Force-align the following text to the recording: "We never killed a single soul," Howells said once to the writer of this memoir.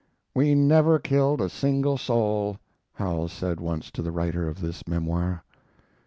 "We 0.33 0.55
never 0.55 0.97
killed 0.97 1.41
a 1.41 1.47
single 1.47 1.95
soul," 1.95 2.57
Howells 2.93 3.31
said 3.31 3.59
once 3.59 3.91
to 3.91 4.01
the 4.01 4.09
writer 4.11 4.47
of 4.47 4.59
this 4.59 4.87
memoir. 4.87 5.43